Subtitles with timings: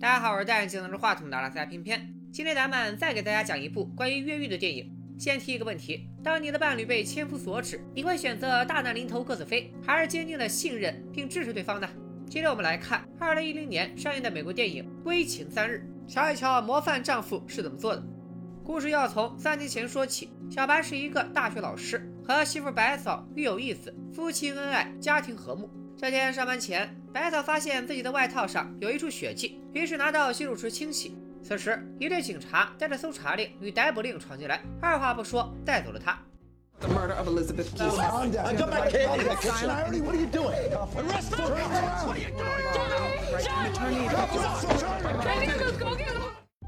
[0.00, 2.14] 大家好，我是戴眼镜拿着话筒的阿拉斯加偏偏。
[2.30, 4.88] 今天咱们再给大家讲一部关于越狱的电影。
[5.18, 11.88] 先提一个问题：当你的伴侣被千夫所指，你会选择大难临头各自飞，还是坚定的信任并支持对方呢？
[12.30, 18.00] 今天我们来看2010年上映的美国电影《危情三日》，瞧一瞧模范丈夫是怎么做的。
[18.62, 20.30] 故事要从三年前说起。
[20.48, 25.68] 小白是一个大学老师，和媳妇白嫂育有一子，夫妻恩爱，家庭和睦。
[26.00, 31.18] 这天上班前，白草发现自己的外套上有一处血迹，于是拿到洗手池清洗。
[31.42, 36.16] 此时，一队警察带着搜查令与逮捕令闯进来，二话不说带走了她。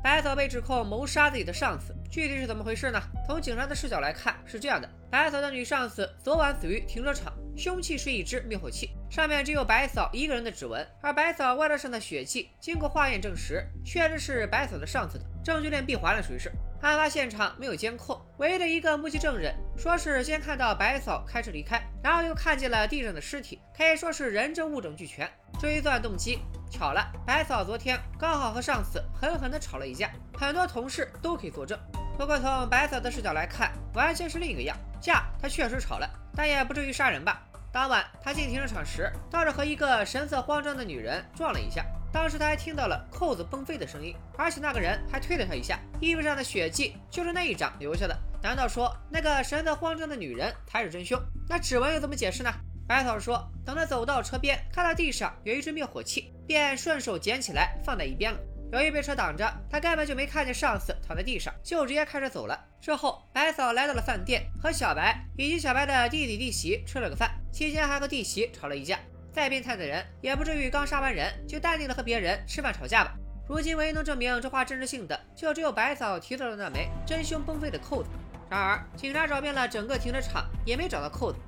[0.02, 3.00] 白嫂被指控谋杀自己的上司，具体是怎么回事呢？
[3.28, 7.32] 从警察的视角来看，是这样的：白嫂的女上司昨晚死于停车场。
[7.56, 16.48] 凶器是一支灭火器，上面只有白嫂一个人的指纹，而白嫂外套上的血迹经过化验证实，确实是白嫂的上司的，证据链闭环了，属于是。
[16.80, 25.28] 案发现场没有监控，唯一的一个目击证人说是先看到白嫂开车离开，然后又看见了地上的尸体，可以说是人证物证俱全。
[25.58, 26.38] 至于作案动机，
[26.70, 31.76] 巧了，白嫂昨天刚好和上司狠狠地吵了一架，很多同事都可以作证。
[32.16, 37.42] 不过从白嫂的视角来看，完全是另一个样，架他确实吵了，但也不至于杀人吧。
[37.72, 41.86] 当晚，他进停车场时，倒是和一个神色慌张的女人撞了一下。
[42.12, 45.78] 当时他还听到了扣子崩飞的声音，而且那个人还推了他一下。
[46.00, 48.18] 衣服上的血迹就是那一掌留下的。
[48.42, 51.16] 难道说那个神色慌张的女人才是真凶？
[51.48, 52.50] 那指纹又怎么解释呢？
[52.88, 58.40] 白嫂说，等他走到车边，看到地上有一只灭火器，便顺手捡起来放在一边了。
[58.72, 62.58] 由于被车挡着，他根本就没看见上司躺在地上，就直接开车走了。
[62.80, 67.30] 之后，白嫂来到了饭店，和小白以及小白的弟弟弟媳吃了个饭。
[67.52, 68.98] 期间还和弟媳吵了一架，
[69.32, 73.14] 再变态的人也不至于刚杀完人就淡定的和别人吃饭吵架吧？
[73.48, 78.08] 如今唯一能证明这话真实性的，就只有白嫂提到的那枚真凶崩飞的扣子。
[78.48, 81.38] 然而，警察找遍了整个停车场，也没找到扣子。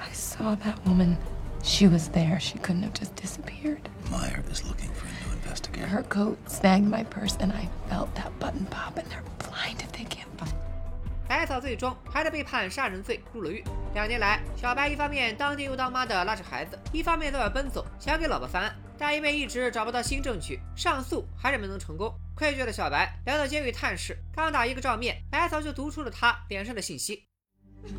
[0.00, 1.16] I saw that woman.
[1.62, 2.40] She was there.
[2.40, 3.82] She couldn't have just disappeared.
[4.10, 5.86] Meyer is looking for a new investigator.
[5.86, 8.98] Her coat snagged my purse, and I felt that button pop.
[8.98, 10.52] And they're blind if they can't find.
[11.28, 13.64] 白草最终还是被判杀人罪入了狱。
[13.94, 22.12] 两年来，小白一方面当爹又当妈的拉扯孩子，一方面在外奔走，想给老婆翻案，但因为一直找不到新证据，上诉还是没能成功。
[22.34, 27.24] 愧疚的小白来到监狱探视，刚打一个照面，白草就读出了他脸上的信息。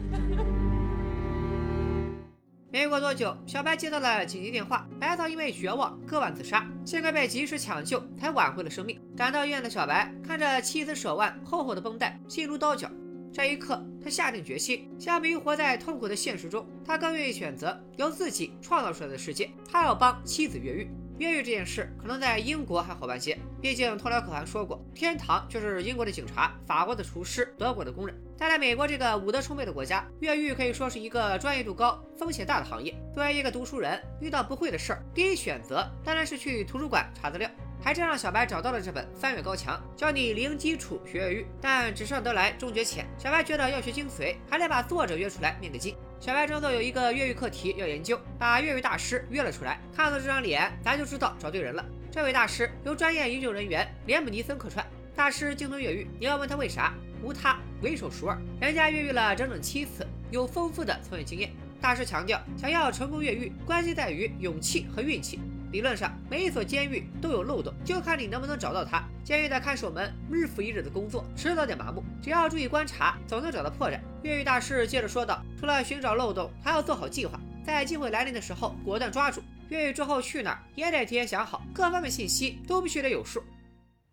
[2.72, 9.00] 没过多久，小白接到了紧急电话，白草因为绝望割腕自杀，幸亏被及时抢救，才挽回了生命。
[9.16, 12.90] 赶到医院的小白看着妻子手腕厚厚的绷带，心如刀绞。
[13.34, 19.50] 这一刻，他下定决心，相比于活在痛苦的现实中，他更愿意选择由自己创造出来的世界。
[19.68, 20.88] 他要帮妻子越狱。
[21.18, 28.16] 越狱这件事可能在英国还好办些，毕竟托辽可汗说过，天堂就是英国的警察、法国的厨师、德国的工人。
[28.38, 32.94] 但在美国这个武德充沛的国家，越狱可以说是一个专业度高、风险大的行业。
[33.16, 37.50] 作为一个读书人，遇到不会的事儿，第一选择当然是去图书馆查资料。
[37.84, 43.06] 还真让小白找到了这本《翻越高墙》，教你零基础学越狱，但纸上得来终觉浅。
[43.18, 45.94] 小白觉得要学精髓，还得把作者约出来面个基。
[46.18, 49.82] 小白装作有一个越狱课题要研究，把越狱大师约了出来。
[49.94, 51.86] 看到这张脸，咱就知道找对人了。
[52.10, 56.94] 这位大师由专业营救人员连姆尼森客串，大师精通越狱，你要问他为啥？
[57.22, 58.38] 无他，为手熟耳。
[58.62, 61.52] 人家越狱了整整七次，有丰富的从业经验。
[61.82, 65.42] 大师强调，想要成功越狱，关键在于勇气和运气。
[65.74, 69.04] 理论上，每一所监狱都有漏洞，就看你能不能找到它。
[69.24, 72.04] 监狱的看守们日复一日的工作，迟早得麻木。
[72.22, 74.00] 只要注意观察，总能找到破绽。
[74.22, 79.42] 越狱大师接着说道：“除了寻找漏洞，还要做好计划，在机会来临的时候果断抓住。
[79.70, 83.44] 越狱之后去哪儿，也得提前想好，各方面信息都必须得有数。”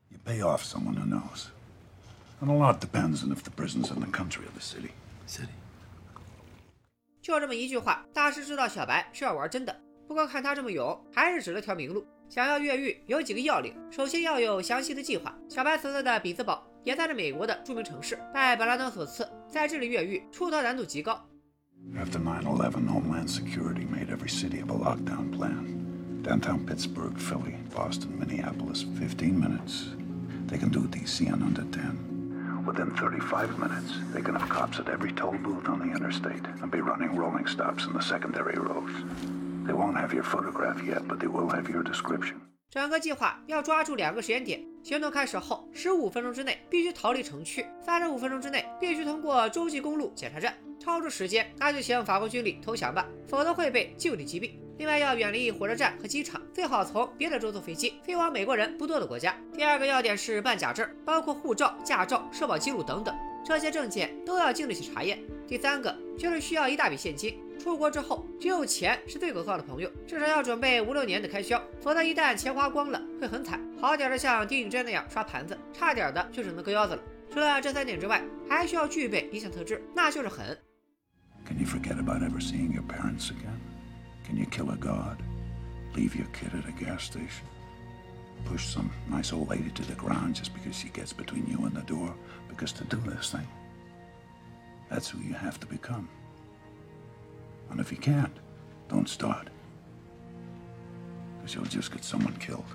[0.08, 1.48] You pay off someone who knows.
[2.40, 4.92] And a lot depends on if the prison's in the country or the city.
[5.28, 5.50] City.
[7.20, 9.78] 就这么一句话，大师知道小白是要玩真的。
[10.10, 12.04] 不过看他这么勇，还是指了条明路。
[12.28, 13.72] 想要越狱，有几个要领。
[13.92, 15.32] 首先要有详细的计划。
[15.48, 21.24] 小白所在的比兹堡也在这美国的著名城市，拜本拉登所赐，在这里越狱出逃难度极高。
[21.94, 26.24] After 9/11, Homeland Security made every city have a lockdown plan.
[26.24, 29.94] Downtown Pittsburgh, Philly, Boston, Minneapolis, 15 minutes.
[30.48, 32.64] They can do DC in under 10.
[32.66, 36.68] Within 35 minutes, they can have cops at every toll booth on the interstate and
[36.68, 38.90] be running rolling stops in the secondary roads.
[39.70, 42.34] They won't have your photograph yet, but they will have your description.
[42.70, 50.52] 整个计划要抓住两个时间点：行动开始后十五分钟之内必须逃离城区，三十五分钟之内必须通过洲际公路检查站。
[50.80, 54.50] 超出时间，那就请法国军力投降吧，否则会被就地击毙。
[54.78, 59.36] 另外要远离火车站和机场，最好从别的州坐飞机飞往美国人不多的国家。
[59.54, 63.14] 第二个要点是办假证，包括护照、驾照、社保记录等等，
[63.44, 65.18] 这些证件都要经得起查验。
[65.46, 73.60] 第三个就是需要一大笔现金，出国之后只有钱是最可靠的朋友，至少要准备五六年的开销，否则一旦钱花光了会很惨。
[73.80, 77.02] 好点的像丁允珍那样刷盘子，差点的就只能割腰子了。
[77.32, 80.56] 除了这三点之外，还需要具备一项特质，那就是狠。
[81.46, 83.58] Can you forget about ever seeing your parents again?
[84.26, 85.18] Can you kill a god?
[85.96, 87.44] Leave your kid at a gas station?
[88.44, 91.74] Push some nice old lady to the ground just because she gets between you and
[91.74, 92.14] the door?
[92.60, 93.46] Because to do this thing,
[94.90, 96.08] that's who you have to become.
[97.70, 98.34] And if you can't,
[98.86, 99.46] don't start.
[101.38, 102.66] Because you'll just get someone killed.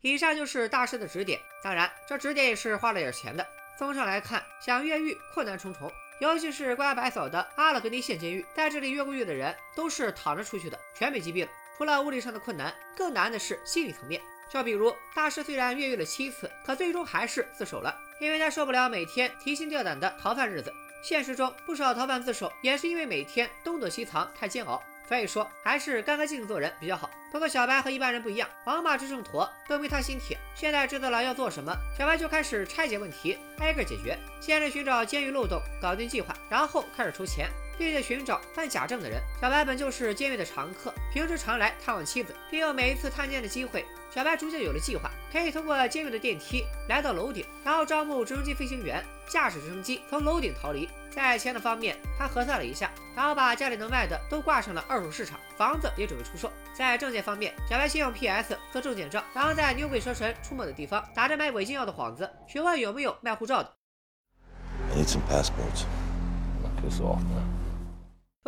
[0.00, 3.46] 以上就是大师的指点，当然，这指点也是花了点钱的。
[3.78, 5.88] 综上来看，想越狱困难重重。
[6.20, 11.50] 尤其是关押白嫂的阿勒格尼县监狱，在这里越过狱的人都是躺着出去的，全被击毙了。
[11.76, 14.20] 除了物理上的困难，更难的是心理层面。
[14.50, 20.72] 就比如大师虽然越狱了七次，可最终还是自首了，因为他受不了每天提心吊胆的逃犯日子。
[21.02, 24.82] 现实中不少逃犯自首，也是因为每天东躲西藏太煎熬。
[25.08, 27.08] 所以说，还是干干净净做人比较好。
[27.32, 30.36] 不过小白和一般人不一样，王八吃秤砣都没他心铁。
[30.54, 34.18] 现在知道了要做什么，小白就开始拆解问题，挨个解决。
[34.38, 39.20] 先是寻找监狱漏洞，搞定计划，然后开始筹钱，并且寻找办假证的人。
[39.40, 50.88] 小白本就是监狱的常客，平时常来探望妻子，利用每一次探监的机会，小白逐渐有了计划，可以通过监狱的电梯来到楼顶，然后招募直升机飞行员，驾驶直升机从楼顶逃离。
[51.10, 56.52] 在钱的方面，他核算了一下，然后把家里能卖的都挂上了二手市场，房子也准备出售。
[56.72, 63.74] 在证件方面，小白先用 PS 做证件照，然后在牛鬼蛇神出没的地方打着卖违禁药的幌子，询问有没有卖护照的。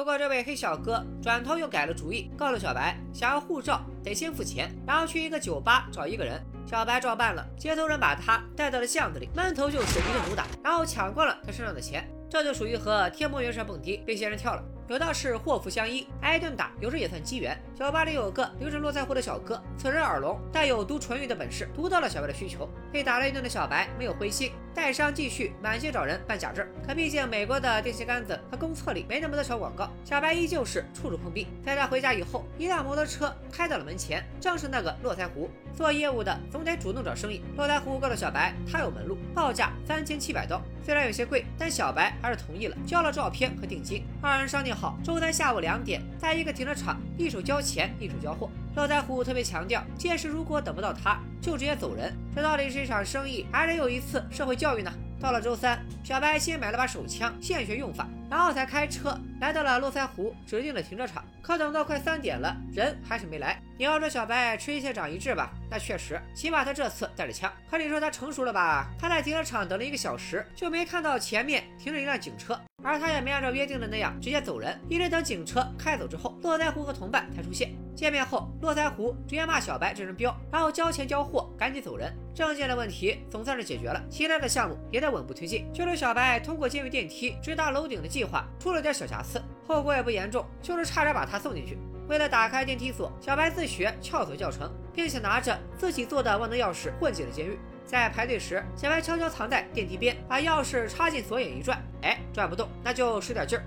[0.01, 6.43] 不过这位黑小哥转头又改了主意，告诉小白，想要护照得先付钱，然后去一个酒吧找一个人。
[6.67, 12.11] 小白照办了，接头人把他带到了巷子里，闷头就是一顿毒打，然后抢光了他身上的钱。
[12.31, 14.65] 这就属于和天魔元帅蹦迪被仙人跳了。
[14.89, 17.57] 有道是祸福相依，挨顿打有时也算机缘。
[17.79, 22.69] 酒吧里有个留着络腮胡的小哥，此人耳聋，但有读唇语的本事，读到了小白的需求。
[22.91, 26.67] 被打了一顿的小白没有灰心，带伤继续满街找人办假证。
[26.87, 31.47] 可毕竟美国的电线杆子和公厕里没那么多小广告，小白依旧是处处碰壁。
[31.65, 35.49] 在他回家以后，一辆摩托车开到了门前，正是那个络腮胡。
[35.73, 37.43] 做业务的总得主动找生意。
[37.57, 44.05] 络腮胡告诉小白，他有门路，报价三千七百刀，虽然有些贵，但小白还是同意了，交了照片和定金。
[44.21, 44.75] 二人商定。
[44.75, 48.49] 好，周三下午两点，在一个停车场，一手交钱，一手交货。
[48.77, 52.17] 络腮胡特别强调，届时如果等不到他，就直接走人。
[52.35, 54.93] 这到底是一场生意，还是有一次社会教育呢？
[55.21, 61.25] 到了周三，小白先买了把手枪，现学用法，然后才开车来到了络腮胡指定的停车场。
[61.43, 63.61] 可等到快三点了，人还是没来。
[63.77, 67.53] 你要说小白吃一堑长一智吧，那确实，起码他这次带着枪。
[67.69, 68.89] 可你说他成熟了吧？
[68.99, 72.59] 他在停车场等了一个小时，就没看到前面停着一辆警车。
[72.83, 77.71] 而他也没按照约定的那样直接走人，一直等警车开走之后，络腮胡和同伴才出现。
[77.95, 82.11] 见面后，络腮胡直接骂小白这人彪，然后交钱交货，赶紧走人。
[82.35, 85.71] 证件的问题总算是解决了，其他的项目也在稳步推进。
[85.75, 91.79] 就是小白通过监狱电梯直达楼顶的计划出了点小瑕疵，后果也不严重，就是差点把他送进去。
[92.07, 97.59] 为了打开电梯锁，小白自学撬锁教程，并且拿着自己做的万能钥匙混进了监狱。
[97.87, 103.65] 在排队时，小白悄悄藏在电梯边，把钥匙插进锁眼一转，哎，转不动，那就使点劲儿。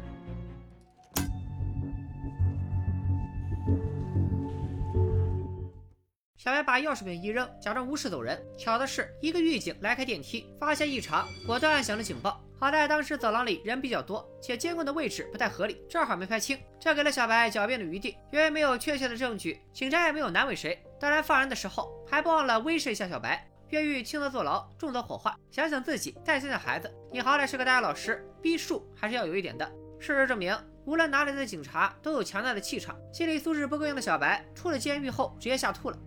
[6.44, 8.38] 小白把钥匙柄一扔，假装无事走人。
[8.58, 12.44] 巧的是，一个狱警来开电梯，发现异常，果断按响了警报。
[12.60, 18.18] 好在当时走廊里人比较多，且监控的位置不太合理，正好没拍清，这给了小白狡辩的余地。
[18.30, 20.84] 因为没有确切的证据，警察也没有难为谁。
[21.00, 23.50] 当然，放人的时候还不忘了威慑一下小白。
[23.70, 25.40] 越狱轻则坐牢，重则火化。
[25.50, 29.66] 想想自己，再想想孩子，你好歹是个大学老师，逼数还是要有一点的。
[29.98, 32.94] 事实证明，无论哪里的警察都有强大的气场。
[33.14, 35.98] 心理素质不够硬的小白，出了监狱后直接吓吐了。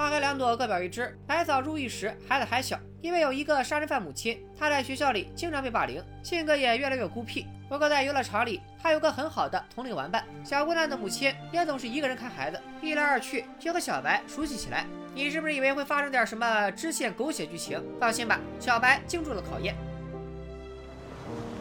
[0.00, 1.14] 花开两朵，各表一枝。
[1.26, 7.46] 白嫂入狱时孩子还小，因为有一个杀人犯母亲，她在学校里经常被霸凌，性格也越来越孤僻。
[7.68, 10.24] 不过在游乐场里，她有个很好的同龄玩伴。
[10.42, 14.86] 小姑娘的母亲也总是一个人看孩子，一来二去就和小白熟悉起来。
[15.14, 17.78] 你是不是以为会发生点什么支线狗血剧情？
[18.00, 19.76] 放心吧，小白经住了考验。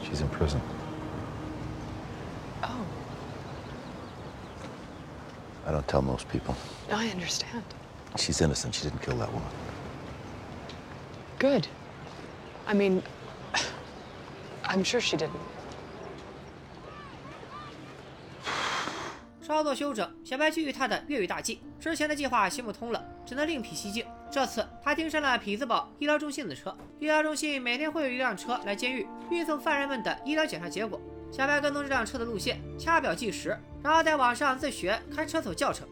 [0.01, 0.59] She's in prison.
[2.61, 2.85] Oh,
[5.67, 6.55] I don't tell most people.
[6.89, 7.63] I understand.
[8.15, 8.73] She's innocent.
[8.73, 9.49] She didn't kill that woman.
[11.39, 11.67] Good.
[12.67, 13.01] I mean,
[14.63, 15.29] I'm sure she didn't.
[19.41, 21.59] 稍作休整，小白继续他的越狱大计。
[21.79, 24.05] 之前的计划行不通了，只能另辟蹊径。
[24.29, 26.75] 这次他盯上了匹兹堡医疗中心的车。
[26.99, 31.01] 医疗中心每天会有一辆车来监狱运送犯人们的医疗检查结果。
[31.31, 35.87] 小白跟踪这辆车的路线，掐表计时，然后在网上自学开车走教程。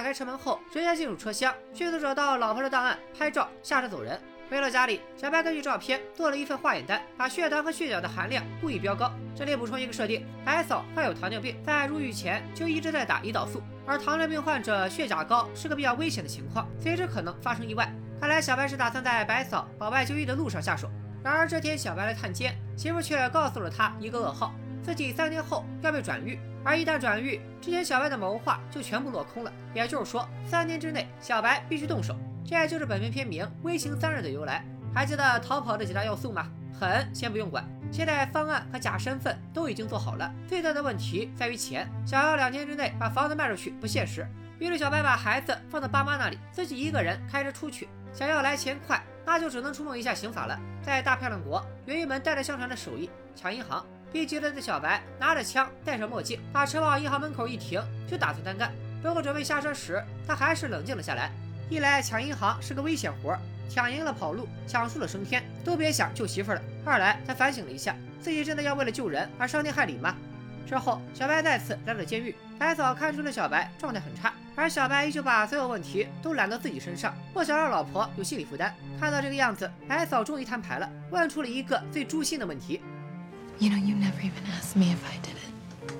[0.00, 4.18] 打开车门后，直接进入车厢，迅速找到老婆的档案，拍照，下车走人。
[4.48, 9.12] 回到家里，小白根据照片做了一份化验单，把血糖和血角的含量故意飙高。
[9.36, 17.86] 这里补充一个设定：白嫂患有糖尿病，在入狱前就一直在打胰岛素，而糖尿病患者血钾高是个比较危险的情况，随时可能发生意外。
[18.18, 20.90] 看来小白是打算在白嫂保外就医的路上下手。
[21.22, 26.40] 然而这天，小白来探监，媳妇却告诉了他一个噩耗：自己三天后要被转狱。
[26.64, 29.52] 而一旦转狱，之前小白的谋划就全部落空了。
[29.74, 32.16] 也就是说，三年之内，小白必须动手。
[32.44, 34.64] 这也就是本片片名《微型三人》的由来。
[34.94, 36.46] 还记得逃跑的几大要素吗？
[36.78, 40.32] 狠先不用管，现在方案和假身份都已经做好了。
[40.48, 44.26] 最大的问题在于钱，想要两天之内把房子卖出去不现实。
[44.58, 47.88] 于是小白把孩子放到爸妈那里，自己一个人开车出去。
[48.12, 50.58] 想要来钱快，那就只能触碰一下刑法了。
[50.82, 53.84] 在大漂亮国，有一门代代相传的手艺——抢银行。
[54.12, 58.72] 逼急了的小白拿着枪，戴上墨镜，把车往银行门口一停，就打算单干。
[59.02, 61.30] 不过准备下车时，他还是冷静了下来。
[61.68, 63.38] 一来抢银行是个危险活，
[63.68, 66.60] 抢赢了跑路，抢输了升天，都别想救媳妇了。
[66.84, 70.14] 二来他反省了一下，自己真的要为了救人而伤天害理吗？
[70.66, 78.74] 之后，小白再次来到监狱，白嫂看出了小白状态很差，而小白依旧把所有问题都揽到自己身上，不想让老婆有心理负担。
[78.98, 82.80] 看到这个样子，白嫂终于摊牌了，问出了一个最诛心的问题。
[83.60, 85.94] You know, you never even asked me if I did it.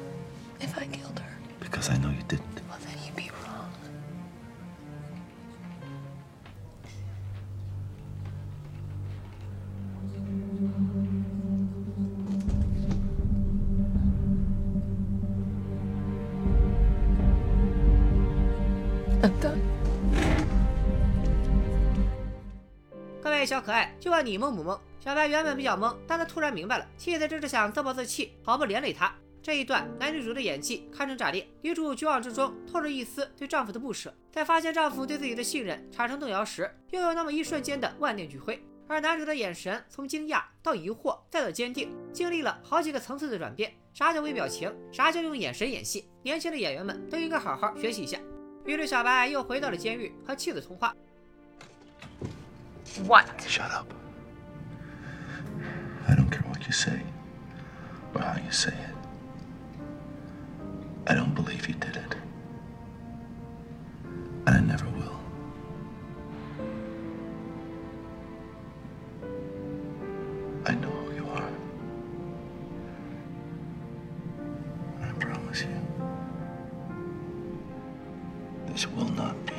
[0.62, 1.36] If I killed her.
[1.60, 2.49] Because I know you didn't.
[23.50, 24.78] 小可爱，就问你懵不懵？
[25.00, 29.12] 小白原本比较懵，但他突然明白了，妻子这是想自暴自弃，毫不连累他。
[29.42, 38.62] 这一段男女主的演技堪称炸裂，女主绝望之中透着一丝对丈夫的不舍，在发现丈夫对自己的信任产生动摇时，又有那么一瞬间的万念俱灰。
[38.86, 43.74] 而男主的眼神从惊讶到疑惑再到坚定，经历了好几个层次的转变。
[43.92, 44.72] 啥叫微表情？
[44.92, 46.08] 啥叫用眼神演戏？
[46.22, 48.16] 年轻的演员们都应该好好学习一下。
[48.64, 50.94] 于是小白又回到了监狱，和妻子通话。
[52.98, 53.44] What?
[53.48, 53.94] Shut up.
[56.08, 57.00] I don't care what you say
[58.14, 58.96] or how you say it.
[61.06, 62.14] I don't believe you did it.
[64.46, 65.20] And I never will.
[70.66, 71.50] I know who you are.
[75.00, 75.80] And I promise you,
[78.66, 79.49] this will not.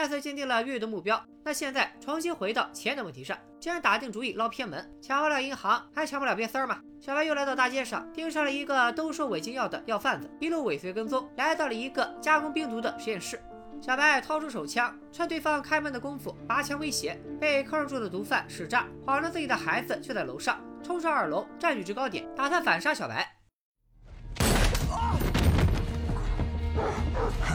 [0.00, 3.36] 再次坚定了越狱的目标，那现在重新回到钱的问题上。
[3.60, 6.80] 既然打定主意捞偏门，抢不了银行，还抢不了瘪三儿吗？
[7.02, 13.38] 小白又来到大街上，盯上了一个兜售违禁药的药贩子，一路尾随跟踪，来到了一个加工冰毒的实验室。
[13.82, 23.36] 小白掏出手枪，趁对方开门的功夫拔枪威胁，被控制住的毒贩使诈，谎称自己的孩子就在楼上，冲上二楼占据制高点，打算反杀小白。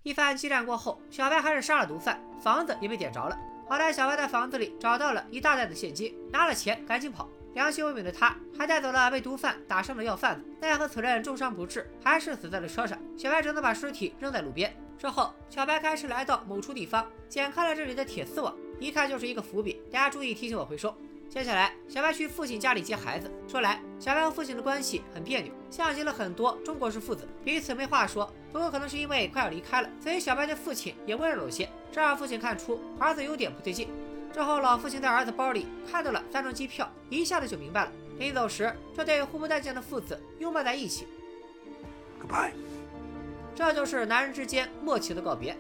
[0.07, 3.37] 一番激战过后，小白还是杀了毒贩，房子也被点着了。
[3.69, 7.29] 好在小白在房子里找到了一大袋的现金，拿了钱赶紧跑。
[7.55, 10.45] 良心未泯的他，还带走了被毒贩打伤的药贩子。
[10.61, 12.97] 奈何此人重伤不治，还是死在了车上。
[13.19, 14.73] 小白只能把尸体扔在路边。
[14.97, 19.83] 之后，小白开始来到某处地方，剪开了这里的铁丝网，一看就是一个伏笔。
[19.91, 20.97] 大家注意提醒我回收。
[21.29, 23.31] 接下来，小白去父亲家里接孩子。
[23.47, 28.33] 说来，小白和父亲的关系很别扭，像极了很多中国式父子，彼此没话说。
[28.53, 33.89] 不过可能是因为快要离开了，所以小白对父亲也温柔了些，这让父亲看出儿子有点不对劲。
[34.33, 37.93] 之后，老父亲在儿子包里看到了三张机票，一下子就明白了。
[38.19, 41.07] 临走时，这对互不待见的父子拥抱在一起。
[42.23, 42.53] Goodbye.
[43.55, 45.57] 这就是男人之间默契的告别。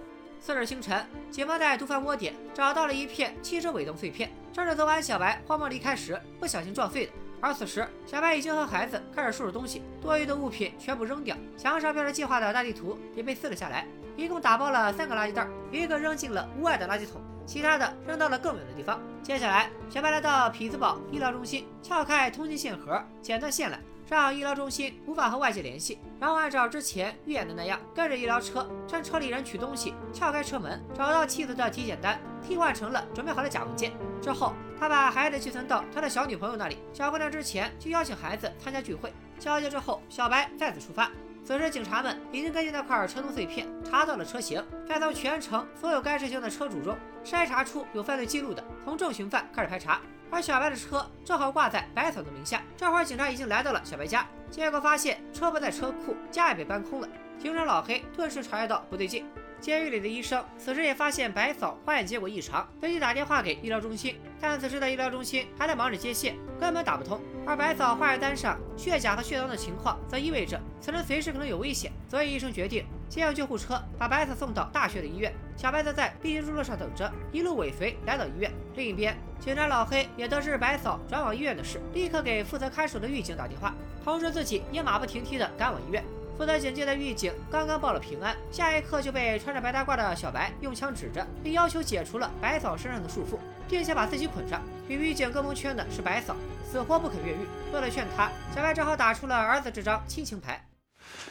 [0.46, 7.12] 次日清晨，警方在毒贩窝点找到了一片汽车尾灯碎片，正是昨晚小白慌忙离开时不小心撞碎的。
[7.40, 19.00] 而此时，小白已经和孩子开始收拾东西，多余的物品全部扔掉，墙上标着计划的大地图也被撕了下来，一共打包了三个垃圾袋，一个扔进了屋外的垃圾桶，其他的扔到了更远的地方。
[19.24, 23.74] 接下来，小白来到匹兹堡医疗中心，撬开通信线盒，剪断线缆。
[24.08, 33.92] 让医疗中心无法和外界联系，然后按照之前预演的那样，跟着医疗车，趁车里人取东西，撬开车门，找到妻子的体检单，替换成了准备好的假文件。
[34.22, 36.78] 之后，他把孩子寄存到他的小女朋友那里。
[36.92, 39.12] 小姑娘之前就邀请孩子参加聚会。
[39.38, 41.10] 交接之后，小白再次出发。
[41.44, 50.00] 此时，警察们已经根据那块车灯碎片查到了车型，再从全程所有该车型的车主中筛查出有犯罪记录的，从重刑犯开始排查。
[50.30, 52.62] 而小白的车正好挂在白嫂的名下。
[52.76, 57.08] 这会儿警察已经来到了小白家，结果发现车不在车库，家也被搬空了。
[57.38, 59.24] 警长老黑顿时察觉到不对劲。
[59.58, 67.18] 监狱里的医生此时也发现白嫂化验结果异常，随即打电话给医疗中心，但此时的医疗中心还在忙着接线，根本打不通。
[67.46, 71.02] 而白嫂化验单上血钾和血糖的情况，则意味着此人。
[71.02, 75.32] 随时可能有危险，所以医生决定先用救护车把白嫂送到大学的医院。
[75.56, 78.52] 小白则在必经之路上等着，一路尾随来到医院。
[78.74, 86.04] 另一边，警察老黑也得知白嫂转往医院的事，立刻给负责看守的狱警打电话，通知自己也马不停蹄地赶往医院。
[86.36, 94.60] 负责警戒的狱警刚刚报了平安，下一刻就被穿着白大褂的小白用枪指着，并要求解除了白嫂身上的束缚，并且把自己捆上。
[94.86, 96.36] 比狱警更蒙圈的是白嫂，
[96.70, 97.38] 死活不肯越狱。
[97.72, 100.62] 为了劝他，小白只好打出了儿子这张亲情牌。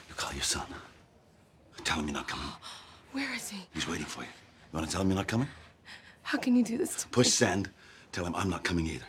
[0.10, 0.66] You call your son.
[1.86, 2.50] Tell him you're not coming.
[3.14, 3.60] Where is he?
[3.74, 4.30] He's waiting for you.
[4.74, 5.48] You want to tell him you're not coming?
[6.24, 7.08] How can you do this to?
[7.10, 7.68] Push send.
[8.12, 9.06] Tell him I'm not coming either.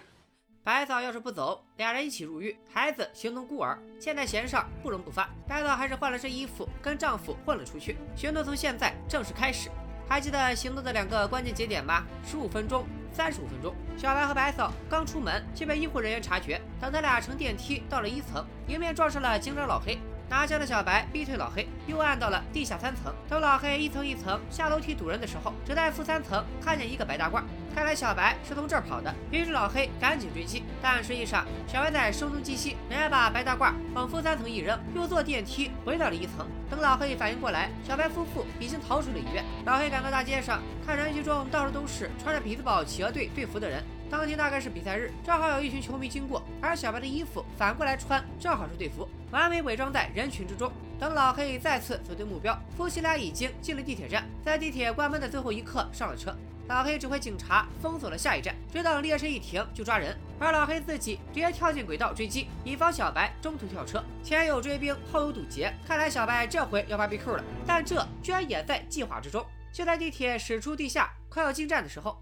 [0.62, 5.30] 白嫂要是不走，俩人一起入狱，孩子形同孤儿，现在弦上，不容不发。
[5.49, 7.97] 白嫂还是换了身衣服，跟丈夫混了出去。
[8.14, 9.71] 行动从现在正式开始。
[10.09, 12.04] 还记得行动的两个关键节点吗？
[12.25, 13.75] 十五分钟，三十五分钟。
[13.97, 19.99] 小白和白嫂刚出门就被医护人员察觉，等他俩乘电梯到了一层，迎面撞上了警长老黑。
[20.28, 23.14] 拿枪的小白逼退老黑，又按到了地下三层。
[23.28, 27.42] 等老黑一层一层下楼梯堵人的时候，只在负三层看见一个白大褂。
[27.74, 30.64] 看来小白是从这儿跑的，于是老黑赶紧追击。
[30.83, 36.48] 但实际上，小白在声东击西，人家把白大褂往负三层一扔，又坐电梯回到了一层。
[36.68, 39.44] 等老黑反应过来，小白夫妇已经逃出了医院。
[39.64, 43.85] 老黑赶到大街上，看人群中到处都是穿着匹兹堡企鹅队队服的人。
[44.09, 50.72] 当天大概是比赛日，正好有一群球迷经过，而小白的衣服反过来穿，正好是队服，完美伪装在人群之中。
[50.99, 56.35] 等老黑再次锁定目标，夫妻俩已经进了地铁站，在地铁关门的最后一刻上了车。
[56.68, 64.03] 老黑指挥警察封锁了下一站，只等列车一停就抓人，而老黑自己直接跳进轨道追击，以防小白中途跳车。
[64.22, 67.44] 前有追兵，后有堵截，看来小白这回要 BBQ 了。
[67.66, 69.44] 但这居然也在计划之中。
[69.70, 72.18] 就在地铁驶出地下，快要进站的时候。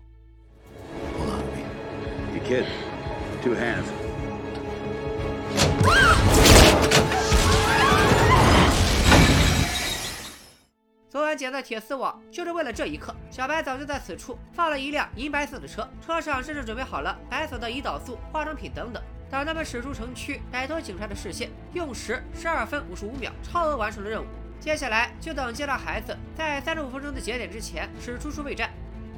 [11.15, 13.15] 昨晚捡的铁丝网就是为了这一刻。
[13.31, 19.01] 小白早就在此处放了一辆银白色的车，车上甚至准备好了白色的胰岛素、化妆品等等。
[19.31, 24.27] 等他们驶出城区，摆脱警察的视线，用时十二分五十五秒，超额完成了任务。
[24.59, 28.69] 接下来就等接到孩子，在三十五分钟的节点之前驶出收费站。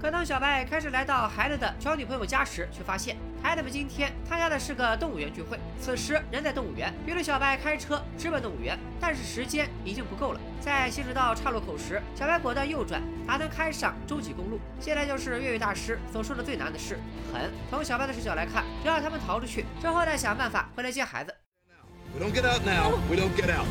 [0.01, 5.59] 可当小白开始来到孩子的小女朋友家时，却发现孩子们今天参加的是个动物园聚会。
[5.81, 10.41] 此时人在动物园，于是小白开车直奔动物园，但是时间已经不够了。
[10.61, 14.61] 在行驶到岔路口时，小白果断右转，打算开上洲际公路。
[14.79, 16.99] 现在就是越狱大师所说的最难的事——
[17.33, 17.51] 狠。
[17.71, 21.35] 从小白的视角来看，只要他们逃出去，之后再想办法回来接孩子。
[22.15, 22.99] We don't get out now.
[23.09, 23.67] We don't get out.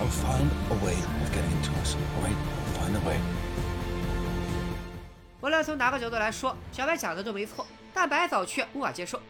[0.00, 1.96] I'll find a way of getting to us.
[2.16, 2.36] All right?
[2.78, 3.43] Find a way.
[5.44, 9.20] 无论从哪个角度来说，小白讲的都没错，但白嫂却无法接受。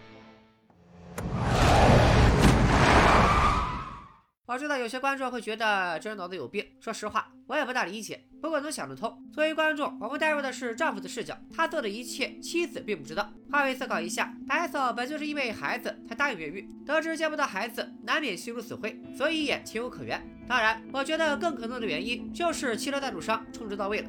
[4.47, 8.25] 我知道有些观众会觉得这人脑子有病，说实话，我也不大理解。
[8.41, 13.29] 不过能想得通，作为观众，我们带入的是丈夫的视角，他做的一切，妻子并不知道。
[13.51, 20.25] 换位思考一下，白嫂本就是因为孩子才答应越狱，得知见不到孩子，难免心如死灰，所以也情有可原。
[20.49, 24.09] 当然，我觉得更可能的原因就是汽车赞助商充值到位了。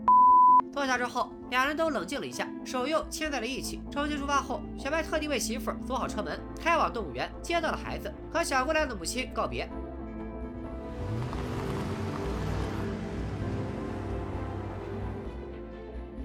[0.76, 3.82] 坐下之后，两人都冷静了一下，手又牵在了一起。
[3.90, 9.70] 重新出发后，小白特地为媳妇锁好车门，开往动物园，接到了孩子，和小姑娘的母亲告别。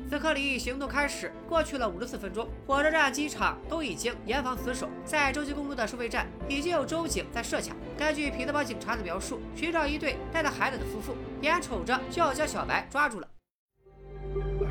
[0.09, 4.89] 此刻离行动开始，过去了五十四分钟，火车站、机场都已经严防死守。
[5.05, 7.69] 在洲际公路的收费站，已经有州警在设卡。
[7.97, 13.29] 根据匹兹堡警察的描述，寻找一对带着孩子的夫妇，眼瞅着就要将小白抓住了。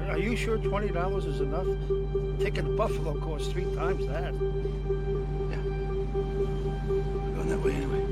[0.10, 1.68] Are you sure twenty dollars is enough?
[2.40, 4.34] Ticket to Buffalo course three times that.
[5.52, 5.62] Yeah.
[7.50, 8.06] that way anyway.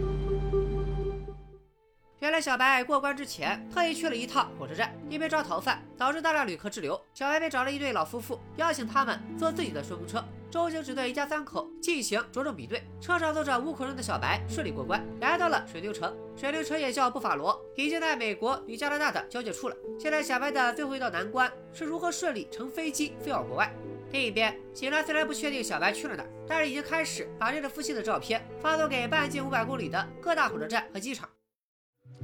[2.19, 10.23] 原来小白过关之前特意去了一趟火车站，因为抓逃犯导致大量旅客滞留，小白便找了一对老夫妇，邀请他们坐自己的顺风车。
[10.49, 16.15] 周星驰对一家三口进行着重比对，车上坐着五口人的小白顺利过关，来到了水牛城。
[16.38, 19.75] 水牛城也叫布法罗，已经在美国与加拿大的交界处了。
[19.99, 23.71] 现在小白的最后一道难关是如何顺利乘飞机飞往国外。
[24.12, 31.27] 另一边，警察虽然不确定小白去了哪，但是已经开始把这对夫妻的照片发送给半径五百公里的各大火车站和机场。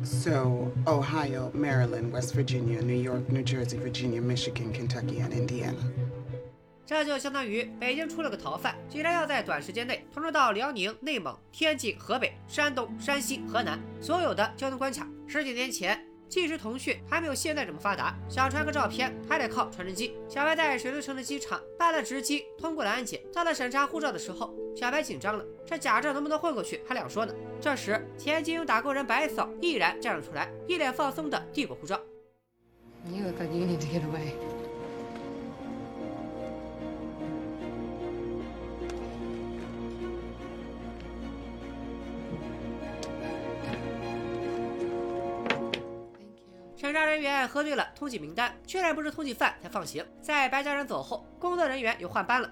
[0.03, 5.75] So, Ohio, Maryland, West Virginia, New York, New Jersey, Virginia, Michigan, Kentucky, and Indiana.
[6.85, 13.79] 这就相当于北京出了个逃犯，竟然要在短时间内通知到辽宁、内蒙、天津、河北、山东、山西、河南。
[14.01, 15.07] 所有的交通关卡。
[15.25, 20.13] 十几年前，即时通讯还没有现在这么发达，想传个照片还得靠传真机。
[20.27, 23.21] 小白在水都城的机场办了值机，通过了安检。
[23.33, 27.33] 到了审查护照的时候，小白紧张了，这假证能不能混过去还两说呢。
[27.61, 31.97] 这时，前金庸打工人白嫂毅然站了出来，一脸放松地递过护照。
[33.09, 33.33] You.
[46.83, 50.05] 审查人员核对了通缉名单，确认不是通缉犯才放行。
[50.21, 52.51] 在白家人走后，工作人员又换班了。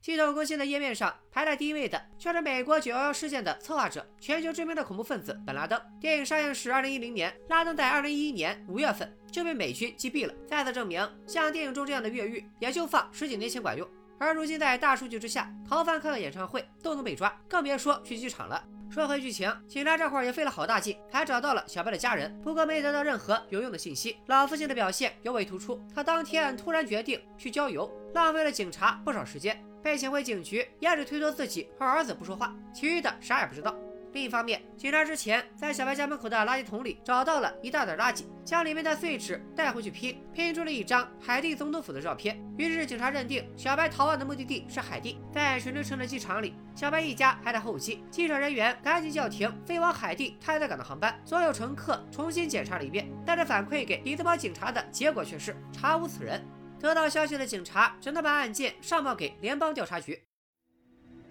[0.00, 5.78] 系统更新的页面上排在第一位的，却是美国911事件的策划者、全球知名的恐怖分子本拉登。
[6.00, 10.32] 电影上映时2010年，拉登在2011年5月份就被美军击毙了。
[10.46, 13.86] 再次证明，像电影中这样的越狱，也就放十几年前管用。
[14.24, 18.64] 而如今在大数据之下，逃犯看个演唱会都能被抓，更别说去剧场了。
[18.90, 24.16] 说回剧情，警察这会儿也费了好大劲，还找到了小白的家人，不过没得到任何有用的信息。
[24.28, 33.76] 老父亲的表现尤为突出，他当天突然决定去郊游，浪费了警察不少时间，被请回警局也只推脱自己和儿子不说话，其余的啥也不知道。
[34.14, 42.40] 另一方面，警察之前在小白家门口的垃圾桶里找到了一大袋垃圾，将里面的碎纸带回去拼，拼出了一张海地总统府的照片。
[42.56, 45.18] 于是警察认定小白逃亡的目的地是海地。
[45.32, 53.10] 在水牛城的机场里，小白一家还在候机，机场人员赶紧叫停飞往海地太太港的航班，所有乘客重新检查了一遍。
[53.26, 56.40] 但是反馈给里兹堡警察的结果却是查无此人。
[56.78, 60.22] 得到消息的警察只能把案件上报给联邦调查局。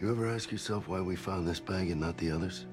[0.02, 2.66] You ever ask yourself why we found this bag and not the others?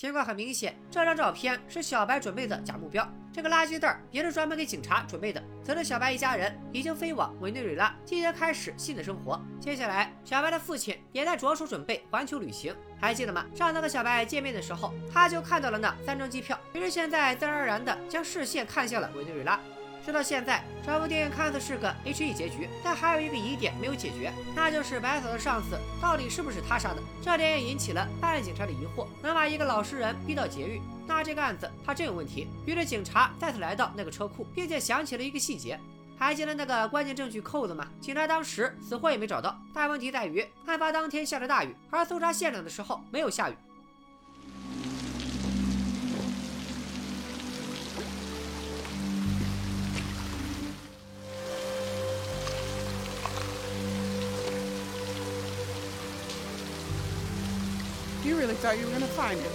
[0.00, 5.44] 情况很明显，这张照片是小白准备的假目标，这个垃圾袋也是专门给警察准备的。
[5.62, 9.38] 此时，小白一家人已经飞往委内瑞拉，即将开始新的生活。
[9.60, 13.44] 接下来，小白的父亲也在着手准备环球旅行，还记得吗？
[13.54, 19.60] 上次和小白见面的时候，他就看到了那三张机票，于是现在自然而然的将视线看向了委内瑞拉。
[20.04, 27.02] 直到现在，这部电影看似是个 H E 结局，但还有一个疑点没有解决，那就是白嫂的上司到底是不是他杀的？
[27.22, 29.06] 这点也引起了办案警察的疑惑。
[29.22, 32.48] 能把一个老实人逼到劫狱，那这个案子他真有问题。
[32.66, 35.78] 于是警察再次来到那个车库，并且想起了一个细节，
[36.18, 37.86] 还记得那个关键证据扣子吗？
[38.00, 39.56] 警察当时死活也没找到。
[39.74, 43.54] 但问题在于，案发当天下着大雨，而搜查现场的时候没有下雨。
[58.40, 59.52] Really thought you were going to find it.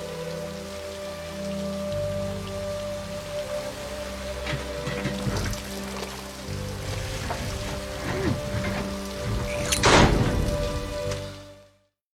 [8.07, 8.35] Thank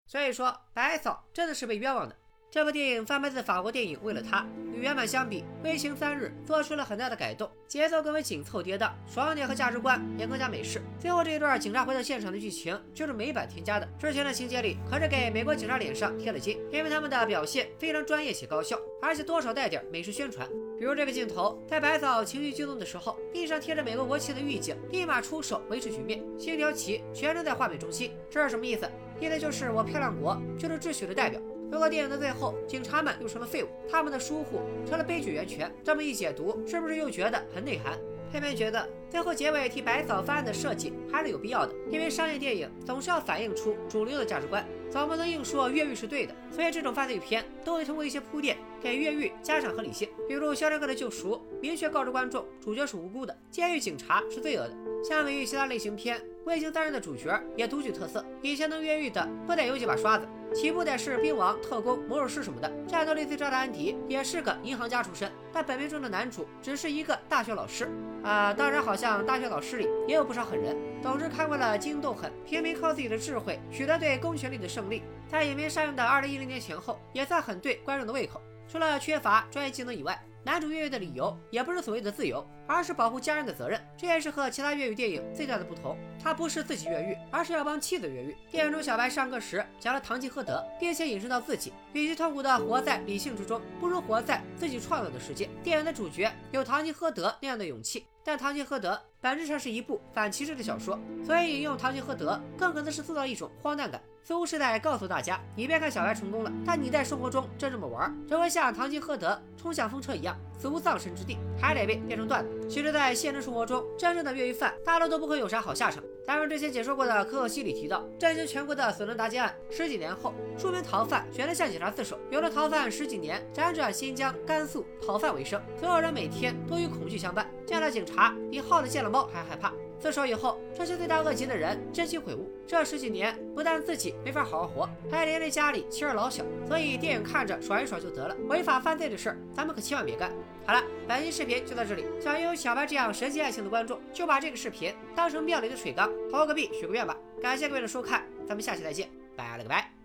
[0.05, 2.15] 所以说，白嫂真的是被冤枉的。
[2.49, 4.41] 这部电影翻拍自法国电影《为了他》，
[4.73, 10.81] 与原版相比，微情三日做出了很大的改动，节奏更为紧凑跌宕，爽点和价值观也更加美式。
[10.97, 20.47] 最后这一段警察回到现场的剧情就是美版添加的，之前的情节里可是给美国警察脸上贴了金，因为他们的表现非常专业且高效，而且多少带点美式宣传。
[20.79, 28.89] 比如这个镜头，在白嫂情绪激动的时候，地上贴着美国国旗的狱警立马出手维持局面，星条旗全程在画面中心，这是什么意思？
[29.19, 31.41] 意思就是我漂亮国就是秩序的代表。
[31.69, 35.71] 如果电影的最后，警察们又成了废物，他们的疏忽成了悲剧源泉。
[35.83, 37.97] 这么一解读，是不是又觉得很内涵？
[38.31, 46.33] 偏偏觉得最后结尾替百草翻案的设计还是有必要的，因为商业电影总是要反映出主流的价值观，总不能硬说越狱是对的。
[46.51, 50.09] 所以这种犯罪片都会通过一些铺垫，给越狱加上合理性。
[50.27, 54.73] 比如《肖申克的救赎》，明确告知观众主角是无辜的，监狱警察是罪恶的。
[55.03, 58.25] 相比于其他类型片，未经担任的主角也独具特色。
[58.41, 62.71] 以前能越狱的不得有几把刷子，起步得是兵王、特工、魔术师什么的。
[62.87, 67.87] 战斗力最渣的安迪也是个银行家出身，但本片中的男主只是一个大学老师。
[68.23, 70.75] 啊，当然，好像大学老师里也有不少狠人。
[71.01, 78.41] 总之，看惯了惊斗狠，平民靠自己的智慧取得对公权力的胜利，在影片上映的二零一零年前后，也算很对观众的胃口。
[78.67, 83.81] 除了缺乏专业技能以外，男主越狱的理由也不是所谓的自由，而是保护家人的责任。
[83.97, 85.97] 这也是和其他越狱电影最大的不同。
[86.21, 88.35] 他不是自己越狱，而是要帮妻子越狱。
[88.51, 95.49] 电影中小白上课时讲了堂吉诃德，并且引申到自己，与其痛苦的活在理性之中，不如活在自己创造的世界。
[95.63, 104.01] 电影的主角有堂吉诃德那样的勇气，但堂吉诃德本质上是一部反歧视的小说，所以引用堂吉诃德更可能是塑造一种荒诞感。
[104.21, 112.67] 似乎是在告诉大家，你别看小白成功了，但你在生活中真这么玩，只会像堂吉诃德冲向风车一样，死无葬身之地，还得被变成段子。
[112.67, 116.03] 其实，在现实生活中，真正的越狱犯大多都不会有啥好下场。
[116.27, 129.71] 咱们之前解说过的可可西里提到，震惊全国的索伦达劫案，十几年后，数名逃犯选择向警察自首，有了逃犯十几年辗转新疆、甘肃逃犯为生，所有人每天都与恐惧相伴，见了警察比耗子见了猫还害怕。
[129.99, 136.43] 自首以后，这些罪大恶极的人真心悔悟，这十几年不但自己没法好好活，还连累家里妻儿老小。
[136.67, 140.31] 所以电影看着爽一爽就得了，违法犯罪的事儿咱们可千万别干。
[140.65, 142.05] 好了，本期视频就到这里。
[142.21, 147.17] 想拥有小白这样神奇爱情的观众，就把这个视频当成庙里的水缸，投个币许个愿吧。
[147.41, 149.96] 感谢各位的收看，咱们下期再见，拜了个拜。